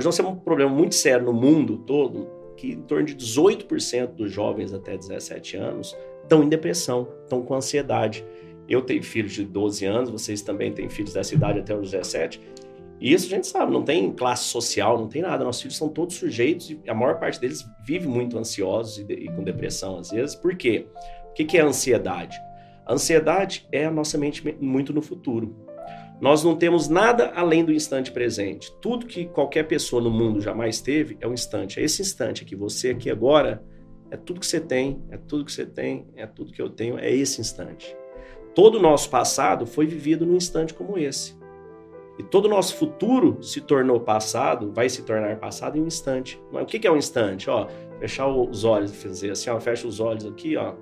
Hoje 0.00 0.06
nós 0.06 0.16
temos 0.16 0.32
um 0.32 0.36
problema 0.36 0.70
muito 0.70 0.94
sério 0.94 1.26
no 1.26 1.32
mundo 1.34 1.76
todo, 1.76 2.26
que 2.56 2.72
em 2.72 2.80
torno 2.80 3.04
de 3.04 3.14
18% 3.14 4.14
dos 4.14 4.32
jovens 4.32 4.72
até 4.72 4.96
17 4.96 5.58
anos 5.58 5.94
estão 6.22 6.42
em 6.42 6.48
depressão, 6.48 7.06
estão 7.24 7.42
com 7.42 7.54
ansiedade. 7.54 8.24
Eu 8.66 8.80
tenho 8.80 9.02
filhos 9.02 9.34
de 9.34 9.44
12 9.44 9.84
anos, 9.84 10.08
vocês 10.08 10.40
também 10.40 10.72
têm 10.72 10.88
filhos 10.88 11.12
dessa 11.12 11.34
idade 11.34 11.58
até 11.58 11.76
os 11.76 11.90
17. 11.90 12.40
E 12.98 13.12
isso 13.12 13.26
a 13.26 13.28
gente 13.28 13.46
sabe, 13.46 13.70
não 13.70 13.82
tem 13.82 14.10
classe 14.10 14.44
social, 14.44 14.98
não 14.98 15.06
tem 15.06 15.20
nada. 15.20 15.44
Nossos 15.44 15.60
filhos 15.60 15.76
são 15.76 15.90
todos 15.90 16.14
sujeitos 16.14 16.70
e 16.70 16.80
a 16.88 16.94
maior 16.94 17.20
parte 17.20 17.38
deles 17.38 17.62
vive 17.84 18.08
muito 18.08 18.38
ansiosos 18.38 19.04
e, 19.06 19.12
e 19.12 19.28
com 19.28 19.44
depressão 19.44 19.98
às 19.98 20.10
vezes. 20.10 20.34
Por 20.34 20.56
quê? 20.56 20.86
O 21.28 21.34
que, 21.34 21.44
que 21.44 21.58
é 21.58 21.60
ansiedade? 21.60 22.40
A 22.86 22.94
ansiedade 22.94 23.68
é 23.70 23.84
a 23.84 23.90
nossa 23.90 24.16
mente 24.16 24.42
muito 24.62 24.94
no 24.94 25.02
futuro. 25.02 25.54
Nós 26.20 26.44
não 26.44 26.54
temos 26.54 26.88
nada 26.88 27.32
além 27.34 27.64
do 27.64 27.72
instante 27.72 28.12
presente. 28.12 28.70
Tudo 28.80 29.06
que 29.06 29.24
qualquer 29.24 29.62
pessoa 29.64 30.02
no 30.02 30.10
mundo 30.10 30.40
jamais 30.40 30.80
teve 30.80 31.16
é 31.20 31.26
um 31.26 31.32
instante. 31.32 31.80
É 31.80 31.82
esse 31.82 32.02
instante 32.02 32.42
aqui, 32.42 32.54
você 32.54 32.90
aqui 32.90 33.10
agora, 33.10 33.64
é 34.10 34.16
tudo 34.16 34.40
que 34.40 34.46
você 34.46 34.60
tem, 34.60 35.02
é 35.10 35.16
tudo 35.16 35.44
que 35.44 35.52
você 35.52 35.64
tem, 35.64 36.06
é 36.14 36.26
tudo 36.26 36.52
que 36.52 36.60
eu 36.60 36.68
tenho, 36.68 36.98
é 36.98 37.10
esse 37.10 37.40
instante. 37.40 37.96
Todo 38.54 38.76
o 38.78 38.82
nosso 38.82 39.08
passado 39.08 39.66
foi 39.66 39.86
vivido 39.86 40.26
num 40.26 40.36
instante 40.36 40.74
como 40.74 40.98
esse. 40.98 41.38
E 42.18 42.22
todo 42.22 42.44
o 42.44 42.48
nosso 42.48 42.76
futuro 42.76 43.42
se 43.42 43.62
tornou 43.62 43.98
passado, 43.98 44.70
vai 44.72 44.90
se 44.90 45.02
tornar 45.02 45.38
passado 45.38 45.78
em 45.78 45.80
um 45.80 45.86
instante. 45.86 46.38
Mas 46.52 46.64
o 46.64 46.66
que 46.66 46.86
é 46.86 46.92
um 46.92 46.98
instante? 46.98 47.48
Ó, 47.48 47.66
fechar 47.98 48.28
os 48.28 48.62
olhos, 48.62 48.94
fazer 48.94 49.30
assim, 49.30 49.48
ó, 49.48 49.58
fecha 49.58 49.88
os 49.88 50.00
olhos 50.00 50.26
aqui, 50.26 50.54
ó. 50.54 50.74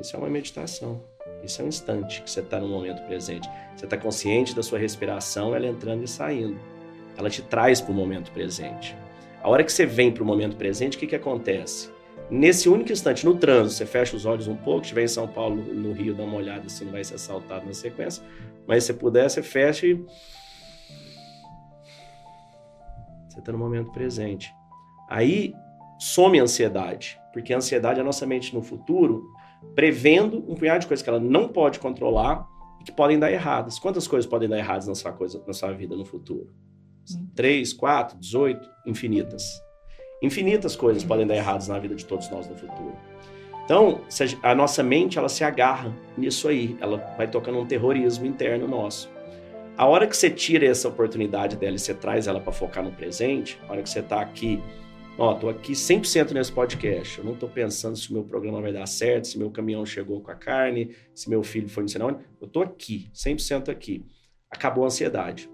Isso 0.00 0.16
é 0.16 0.18
uma 0.18 0.28
meditação. 0.28 1.02
Isso 1.42 1.60
é 1.60 1.64
um 1.64 1.68
instante 1.68 2.22
que 2.22 2.30
você 2.30 2.40
está 2.40 2.58
no 2.58 2.68
momento 2.68 3.02
presente. 3.02 3.48
Você 3.76 3.84
está 3.84 3.96
consciente 3.96 4.54
da 4.54 4.62
sua 4.62 4.78
respiração, 4.78 5.54
ela 5.54 5.66
entrando 5.66 6.02
e 6.04 6.08
saindo. 6.08 6.58
Ela 7.16 7.30
te 7.30 7.42
traz 7.42 7.80
para 7.80 7.92
o 7.92 7.94
momento 7.94 8.30
presente. 8.32 8.96
A 9.42 9.48
hora 9.48 9.62
que 9.62 9.72
você 9.72 9.84
vem 9.84 10.10
para 10.10 10.22
o 10.22 10.26
momento 10.26 10.56
presente, 10.56 10.96
o 10.96 11.00
que, 11.00 11.06
que 11.06 11.16
acontece? 11.16 11.90
Nesse 12.30 12.68
único 12.68 12.90
instante, 12.90 13.26
no 13.26 13.36
trânsito, 13.36 13.76
você 13.76 13.86
fecha 13.86 14.16
os 14.16 14.24
olhos 14.24 14.48
um 14.48 14.56
pouco, 14.56 14.82
estiver 14.82 15.04
em 15.04 15.08
São 15.08 15.28
Paulo, 15.28 15.56
no 15.56 15.92
Rio, 15.92 16.14
dá 16.14 16.22
uma 16.22 16.36
olhada 16.36 16.68
se 16.68 16.82
não 16.84 16.92
vai 16.92 17.04
ser 17.04 17.16
assaltado 17.16 17.66
na 17.66 17.74
sequência, 17.74 18.24
mas 18.66 18.84
se 18.84 18.94
puder, 18.94 19.28
você 19.28 19.42
fecha 19.42 19.86
e. 19.86 20.02
Você 23.28 23.40
está 23.40 23.52
no 23.52 23.58
momento 23.58 23.92
presente. 23.92 24.54
Aí 25.10 25.52
some 25.98 26.40
a 26.40 26.42
ansiedade, 26.42 27.20
porque 27.32 27.52
a 27.52 27.58
ansiedade 27.58 27.98
é 27.98 28.02
a 28.02 28.04
nossa 28.04 28.26
mente 28.26 28.54
no 28.54 28.62
futuro, 28.62 29.24
prevendo 29.74 30.38
um 30.48 30.54
punhado 30.54 30.80
de 30.80 30.86
coisas 30.86 31.02
que 31.02 31.08
ela 31.08 31.20
não 31.20 31.48
pode 31.48 31.78
controlar 31.78 32.46
e 32.80 32.84
que 32.84 32.92
podem 32.92 33.18
dar 33.18 33.30
erradas. 33.30 33.78
Quantas 33.78 34.06
coisas 34.06 34.28
podem 34.28 34.48
dar 34.48 34.58
erradas 34.58 34.86
na 34.86 34.94
sua, 34.94 35.12
coisa, 35.12 35.42
na 35.46 35.52
sua 35.52 35.72
vida 35.72 35.96
no 35.96 36.04
futuro? 36.04 36.48
Hum. 37.10 37.26
Três, 37.34 37.72
quatro, 37.72 38.18
dezoito, 38.18 38.68
infinitas. 38.86 39.44
Infinitas 40.22 40.74
coisas 40.74 41.04
podem 41.04 41.26
dar 41.26 41.36
erradas 41.36 41.68
na 41.68 41.78
vida 41.78 41.94
de 41.94 42.04
todos 42.04 42.30
nós 42.30 42.48
no 42.48 42.56
futuro. 42.56 42.96
Então, 43.64 44.02
a 44.42 44.54
nossa 44.54 44.82
mente, 44.82 45.18
ela 45.18 45.28
se 45.28 45.42
agarra 45.42 45.94
nisso 46.16 46.48
aí. 46.48 46.76
Ela 46.80 46.98
vai 47.16 47.28
tocando 47.28 47.58
um 47.58 47.66
terrorismo 47.66 48.26
interno 48.26 48.68
nosso. 48.68 49.10
A 49.76 49.86
hora 49.86 50.06
que 50.06 50.16
você 50.16 50.30
tira 50.30 50.66
essa 50.66 50.86
oportunidade 50.86 51.56
dela 51.56 51.74
e 51.74 51.78
você 51.78 51.92
traz 51.92 52.26
ela 52.26 52.40
para 52.40 52.52
focar 52.52 52.84
no 52.84 52.92
presente, 52.92 53.58
a 53.66 53.72
hora 53.72 53.82
que 53.82 53.90
você 53.90 54.00
está 54.00 54.20
aqui, 54.20 54.62
ó, 55.18 55.34
tô 55.34 55.48
aqui 55.48 55.72
100% 55.72 56.32
nesse 56.32 56.52
podcast. 56.52 57.18
Eu 57.18 57.24
não 57.24 57.32
estou 57.32 57.48
pensando 57.48 57.96
se 57.96 58.10
o 58.10 58.14
meu 58.14 58.24
programa 58.24 58.60
vai 58.60 58.72
dar 58.72 58.86
certo, 58.86 59.28
se 59.28 59.38
meu 59.38 59.50
caminhão 59.50 59.84
chegou 59.84 60.20
com 60.20 60.30
a 60.30 60.34
carne, 60.34 60.94
se 61.14 61.28
meu 61.28 61.42
filho 61.42 61.68
foi 61.68 61.82
no 61.82 61.88
cinema. 61.88 62.20
Eu 62.40 62.46
estou 62.46 62.62
aqui, 62.62 63.08
100% 63.14 63.68
aqui. 63.68 64.04
Acabou 64.50 64.84
a 64.84 64.86
ansiedade. 64.86 65.50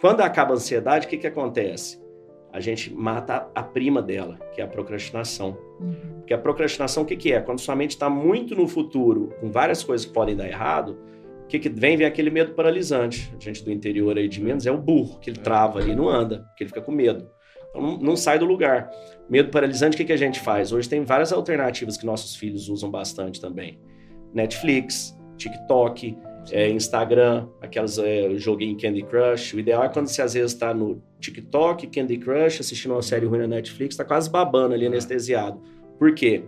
Quando 0.00 0.20
acaba 0.20 0.52
a 0.52 0.56
ansiedade, 0.56 1.06
o 1.06 1.08
que, 1.08 1.16
que 1.16 1.26
acontece? 1.26 2.04
a 2.54 2.60
gente 2.60 2.94
mata 2.94 3.50
a 3.52 3.64
prima 3.64 4.00
dela, 4.00 4.38
que 4.54 4.60
é 4.60 4.64
a 4.64 4.68
procrastinação. 4.68 5.58
Uhum. 5.80 6.18
Porque 6.18 6.32
a 6.32 6.38
procrastinação, 6.38 7.02
o 7.02 7.06
que, 7.06 7.16
que 7.16 7.32
é? 7.32 7.40
Quando 7.40 7.58
sua 7.58 7.74
mente 7.74 7.90
está 7.90 8.08
muito 8.08 8.54
no 8.54 8.68
futuro, 8.68 9.34
com 9.40 9.50
várias 9.50 9.82
coisas 9.82 10.06
que 10.06 10.12
podem 10.12 10.36
dar 10.36 10.46
errado, 10.46 10.96
o 11.42 11.48
que, 11.48 11.58
que 11.58 11.68
vem? 11.68 11.96
Vem 11.96 12.06
aquele 12.06 12.30
medo 12.30 12.54
paralisante. 12.54 13.34
A 13.36 13.42
gente 13.42 13.64
do 13.64 13.72
interior 13.72 14.16
aí 14.16 14.28
de 14.28 14.40
Minas 14.40 14.66
é 14.66 14.70
o 14.70 14.78
burro, 14.78 15.18
que 15.18 15.30
ele 15.30 15.40
trava 15.40 15.80
ali, 15.80 15.96
não 15.96 16.08
anda, 16.08 16.44
porque 16.46 16.62
ele 16.62 16.68
fica 16.68 16.80
com 16.80 16.92
medo. 16.92 17.28
Não, 17.74 17.98
não 17.98 18.16
sai 18.16 18.38
do 18.38 18.44
lugar. 18.44 18.90
Medo 19.28 19.50
paralisante, 19.50 19.94
o 19.94 19.96
que, 19.96 20.04
que 20.04 20.12
a 20.12 20.16
gente 20.16 20.40
faz? 20.40 20.72
Hoje 20.72 20.88
tem 20.88 21.02
várias 21.02 21.32
alternativas 21.32 21.96
que 21.96 22.06
nossos 22.06 22.36
filhos 22.36 22.68
usam 22.68 22.90
bastante 22.90 23.40
também. 23.40 23.78
Netflix, 24.32 25.16
TikTok, 25.36 26.16
é, 26.50 26.68
Instagram, 26.68 27.48
aquelas 27.60 27.98
é, 27.98 28.30
joguinho 28.36 28.76
Candy 28.78 29.02
Crush. 29.02 29.54
O 29.54 29.60
ideal 29.60 29.84
é 29.84 29.88
quando 29.88 30.08
você 30.08 30.22
às 30.22 30.34
vezes 30.34 30.52
está 30.52 30.74
no 30.74 31.02
TikTok, 31.20 31.86
Candy 31.86 32.18
Crush, 32.18 32.60
assistindo 32.60 32.92
uma 32.92 33.02
série 33.02 33.26
ruim 33.26 33.38
na 33.38 33.46
Netflix, 33.46 33.94
está 33.94 34.04
quase 34.04 34.30
babando 34.30 34.74
ali, 34.74 34.86
anestesiado. 34.86 35.60
Por 35.98 36.14
quê? 36.14 36.44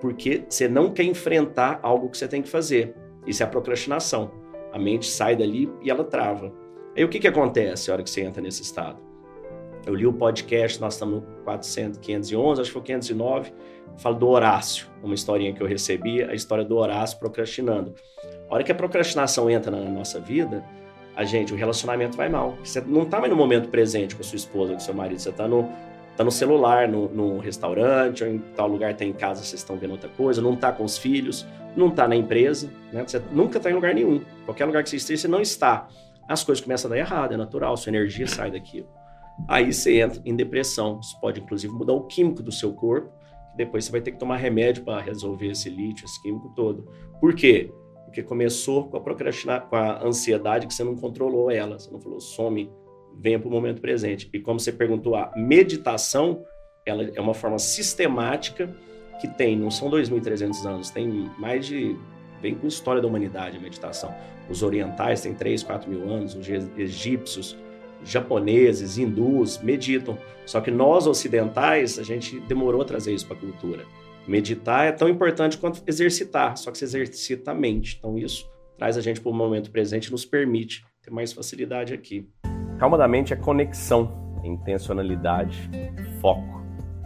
Porque 0.00 0.44
você 0.48 0.68
não 0.68 0.92
quer 0.92 1.04
enfrentar 1.04 1.80
algo 1.82 2.08
que 2.08 2.18
você 2.18 2.28
tem 2.28 2.42
que 2.42 2.48
fazer. 2.48 2.94
Isso 3.26 3.42
é 3.42 3.46
a 3.46 3.48
procrastinação. 3.48 4.30
A 4.72 4.78
mente 4.78 5.06
sai 5.06 5.34
dali 5.34 5.70
e 5.82 5.90
ela 5.90 6.04
trava. 6.04 6.52
Aí 6.96 7.04
o 7.04 7.08
que, 7.08 7.18
que 7.18 7.28
acontece 7.28 7.88
na 7.88 7.94
hora 7.94 8.02
que 8.02 8.10
você 8.10 8.22
entra 8.22 8.42
nesse 8.42 8.62
estado? 8.62 9.00
Eu 9.88 9.94
li 9.94 10.06
o 10.06 10.12
podcast, 10.12 10.78
nós 10.82 10.92
estamos 10.92 11.22
no 11.22 11.44
400, 11.44 11.98
511, 11.98 12.60
acho 12.60 12.68
que 12.68 12.74
foi 12.74 12.82
509, 12.82 13.54
falo 13.96 14.16
do 14.16 14.28
Horácio, 14.28 14.86
uma 15.02 15.14
historinha 15.14 15.50
que 15.54 15.62
eu 15.62 15.66
recebi, 15.66 16.22
a 16.22 16.34
história 16.34 16.62
do 16.62 16.76
Horácio 16.76 17.18
procrastinando. 17.18 17.94
A 18.50 18.54
hora 18.54 18.62
que 18.62 18.70
a 18.70 18.74
procrastinação 18.74 19.48
entra 19.48 19.70
na 19.70 19.78
nossa 19.88 20.20
vida, 20.20 20.62
a 21.16 21.24
gente, 21.24 21.54
o 21.54 21.56
relacionamento 21.56 22.18
vai 22.18 22.28
mal. 22.28 22.58
Você 22.62 22.82
não 22.82 23.04
está 23.04 23.18
mais 23.18 23.30
no 23.30 23.36
momento 23.36 23.70
presente 23.70 24.14
com 24.14 24.20
a 24.20 24.24
sua 24.24 24.36
esposa, 24.36 24.72
com 24.72 24.78
o 24.78 24.82
seu 24.82 24.92
marido, 24.92 25.20
você 25.20 25.30
está 25.30 25.48
no, 25.48 25.66
tá 26.18 26.22
no 26.22 26.30
celular, 26.30 26.86
no, 26.86 27.08
no, 27.08 27.38
restaurante, 27.38 28.22
ou 28.22 28.28
em 28.28 28.40
tal 28.54 28.68
lugar, 28.68 28.90
está 28.90 29.06
em 29.06 29.12
casa, 29.14 29.42
vocês 29.42 29.62
estão 29.62 29.78
vendo 29.78 29.92
outra 29.92 30.10
coisa, 30.10 30.42
não 30.42 30.52
está 30.52 30.70
com 30.70 30.84
os 30.84 30.98
filhos, 30.98 31.46
não 31.74 31.88
está 31.88 32.06
na 32.06 32.14
empresa, 32.14 32.70
né? 32.92 33.04
você 33.06 33.22
nunca 33.32 33.56
está 33.56 33.70
em 33.70 33.74
lugar 33.74 33.94
nenhum. 33.94 34.20
Qualquer 34.44 34.66
lugar 34.66 34.82
que 34.82 34.90
você 34.90 34.96
esteja, 34.96 35.22
você 35.22 35.28
não 35.28 35.40
está. 35.40 35.88
As 36.28 36.44
coisas 36.44 36.62
começam 36.62 36.90
a 36.90 36.94
dar 36.94 37.00
errado, 37.00 37.32
é 37.32 37.38
natural, 37.38 37.74
sua 37.78 37.88
energia 37.88 38.26
sai 38.26 38.50
daquilo. 38.50 38.97
Aí 39.46 39.72
você 39.72 40.00
entra 40.00 40.20
em 40.24 40.34
depressão. 40.34 40.98
Isso 41.00 41.18
pode, 41.20 41.40
inclusive, 41.40 41.72
mudar 41.72 41.92
o 41.92 42.06
químico 42.06 42.42
do 42.42 42.50
seu 42.50 42.72
corpo. 42.72 43.12
Depois 43.56 43.84
você 43.84 43.92
vai 43.92 44.00
ter 44.00 44.12
que 44.12 44.18
tomar 44.18 44.36
remédio 44.36 44.84
para 44.84 45.00
resolver 45.00 45.48
esse 45.50 45.68
lítio, 45.68 46.04
esse 46.04 46.20
químico 46.22 46.52
todo. 46.54 46.88
Por 47.20 47.34
quê? 47.34 47.72
Porque 48.04 48.22
começou 48.22 48.88
com 48.88 48.96
a 48.96 49.00
procrastinar, 49.00 49.68
com 49.68 49.76
a 49.76 50.04
ansiedade 50.04 50.66
que 50.66 50.74
você 50.74 50.84
não 50.84 50.96
controlou 50.96 51.50
ela. 51.50 51.78
Você 51.78 51.90
não 51.90 52.00
falou, 52.00 52.20
some, 52.20 52.70
venha 53.18 53.38
para 53.38 53.48
o 53.48 53.50
momento 53.50 53.80
presente. 53.80 54.28
E 54.32 54.40
como 54.40 54.58
você 54.58 54.72
perguntou, 54.72 55.16
a 55.16 55.32
meditação, 55.36 56.44
ela 56.86 57.04
é 57.14 57.20
uma 57.20 57.34
forma 57.34 57.58
sistemática 57.58 58.74
que 59.20 59.28
tem, 59.28 59.56
não 59.56 59.70
são 59.70 59.90
2.300 59.90 60.66
anos, 60.66 60.90
tem 60.90 61.30
mais 61.38 61.66
de. 61.66 61.96
vem 62.40 62.54
com 62.54 62.66
história 62.66 63.02
da 63.02 63.08
humanidade 63.08 63.56
a 63.56 63.60
meditação. 63.60 64.14
Os 64.48 64.62
orientais 64.62 65.22
têm 65.22 65.34
3, 65.34 65.62
4 65.62 65.90
mil 65.90 66.08
anos, 66.08 66.34
os 66.34 66.48
egípcios, 66.48 67.56
japoneses, 68.04 68.98
hindus 68.98 69.58
meditam. 69.58 70.18
Só 70.46 70.60
que 70.60 70.70
nós 70.70 71.06
ocidentais, 71.06 71.98
a 71.98 72.02
gente 72.02 72.40
demorou 72.40 72.82
a 72.82 72.84
trazer 72.84 73.14
isso 73.14 73.26
para 73.26 73.36
a 73.36 73.40
cultura. 73.40 73.84
Meditar 74.26 74.86
é 74.86 74.92
tão 74.92 75.08
importante 75.08 75.56
quanto 75.56 75.82
exercitar, 75.86 76.56
só 76.56 76.70
que 76.70 76.78
se 76.78 76.84
exercita 76.84 77.52
a 77.52 77.54
mente. 77.54 77.96
Então, 77.98 78.18
isso 78.18 78.48
traz 78.76 78.96
a 78.96 79.00
gente 79.00 79.20
para 79.20 79.30
o 79.30 79.34
momento 79.34 79.70
presente 79.70 80.06
e 80.06 80.10
nos 80.10 80.24
permite 80.24 80.84
ter 81.02 81.10
mais 81.10 81.32
facilidade 81.32 81.92
aqui. 81.94 82.28
Calma 82.78 82.96
da 82.96 83.08
mente 83.08 83.32
é 83.32 83.36
conexão, 83.36 84.40
intencionalidade, 84.44 85.68
foco 86.20 86.58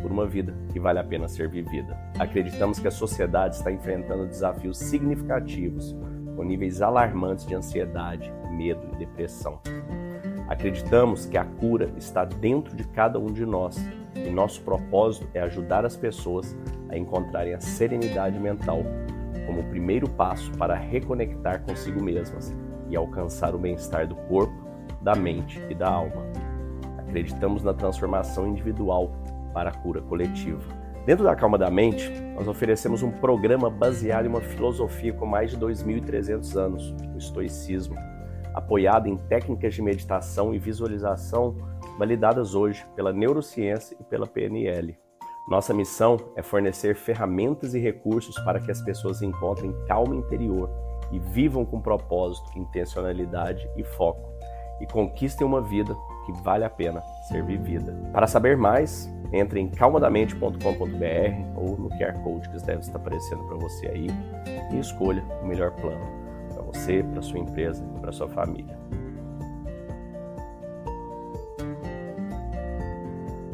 por 0.02 0.10
uma 0.10 0.26
vida 0.26 0.54
que 0.72 0.80
vale 0.80 0.98
a 0.98 1.04
pena 1.04 1.28
ser 1.28 1.48
vivida. 1.48 1.96
Acreditamos 2.18 2.80
que 2.80 2.88
a 2.88 2.90
sociedade 2.90 3.56
está 3.56 3.70
enfrentando 3.70 4.26
desafios 4.26 4.76
significativos, 4.76 5.96
com 6.34 6.42
níveis 6.42 6.82
alarmantes 6.82 7.46
de 7.46 7.54
ansiedade, 7.54 8.32
medo 8.50 8.88
e 8.92 8.96
depressão. 8.96 9.60
Acreditamos 10.48 11.26
que 11.26 11.36
a 11.36 11.44
cura 11.44 11.92
está 11.96 12.24
dentro 12.24 12.76
de 12.76 12.84
cada 12.84 13.18
um 13.18 13.32
de 13.32 13.46
nós 13.46 13.76
e 14.14 14.30
nosso 14.30 14.62
propósito 14.62 15.28
é 15.34 15.40
ajudar 15.40 15.84
as 15.84 15.96
pessoas 15.96 16.56
a 16.88 16.96
encontrarem 16.96 17.54
a 17.54 17.60
serenidade 17.60 18.38
mental 18.38 18.82
como 19.46 19.60
o 19.60 19.64
primeiro 19.64 20.08
passo 20.08 20.50
para 20.52 20.74
reconectar 20.74 21.62
consigo 21.62 22.02
mesmas 22.02 22.54
e 22.88 22.96
alcançar 22.96 23.54
o 23.54 23.58
bem-estar 23.58 24.06
do 24.06 24.14
corpo, 24.14 24.54
da 25.00 25.14
mente 25.14 25.60
e 25.70 25.74
da 25.74 25.88
alma. 25.88 26.22
Acreditamos 26.98 27.62
na 27.62 27.74
transformação 27.74 28.46
individual 28.46 29.12
para 29.52 29.70
a 29.70 29.74
cura 29.74 30.00
coletiva. 30.02 30.62
Dentro 31.04 31.24
da 31.24 31.34
Calma 31.34 31.58
da 31.58 31.68
Mente, 31.68 32.10
nós 32.36 32.46
oferecemos 32.46 33.02
um 33.02 33.10
programa 33.10 33.68
baseado 33.68 34.26
em 34.26 34.28
uma 34.28 34.40
filosofia 34.40 35.12
com 35.12 35.26
mais 35.26 35.50
de 35.50 35.58
2.300 35.58 36.56
anos, 36.56 36.94
o 37.12 37.18
estoicismo, 37.18 37.96
apoiado 38.54 39.08
em 39.08 39.16
técnicas 39.16 39.74
de 39.74 39.82
meditação 39.82 40.54
e 40.54 40.58
visualização 40.58 41.56
validadas 41.98 42.54
hoje 42.54 42.84
pela 42.94 43.12
neurociência 43.12 43.96
e 44.00 44.04
pela 44.04 44.26
PNL. 44.26 44.96
Nossa 45.48 45.74
missão 45.74 46.16
é 46.36 46.42
fornecer 46.42 46.94
ferramentas 46.94 47.74
e 47.74 47.80
recursos 47.80 48.38
para 48.44 48.60
que 48.60 48.70
as 48.70 48.80
pessoas 48.80 49.22
encontrem 49.22 49.74
calma 49.86 50.14
interior 50.14 50.70
e 51.10 51.18
vivam 51.18 51.64
com 51.64 51.80
propósito, 51.80 52.50
intencionalidade 52.56 53.68
e 53.76 53.84
foco. 53.84 54.30
e 54.80 54.86
conquistem 54.86 55.46
uma 55.46 55.60
vida 55.60 55.94
que 56.26 56.32
vale 56.42 56.64
a 56.64 56.70
pena 56.70 57.00
ser 57.28 57.44
vivida. 57.44 57.94
Para 58.12 58.26
saber 58.26 58.56
mais, 58.56 59.08
entre 59.32 59.60
em 59.60 59.68
calmadamente.com.br 59.68 60.56
ou 61.54 61.76
no 61.76 61.88
QR 61.90 62.20
Code 62.24 62.48
que 62.48 62.66
deve 62.66 62.80
estar 62.80 62.96
aparecendo 62.96 63.44
para 63.44 63.58
você 63.58 63.86
aí 63.86 64.08
e 64.72 64.78
escolha 64.80 65.22
o 65.40 65.46
melhor 65.46 65.70
plano 65.72 66.21
você, 66.72 67.02
para 67.02 67.22
sua 67.22 67.38
empresa 67.38 67.84
e 67.96 68.00
para 68.00 68.12
sua 68.12 68.28
família. 68.28 68.78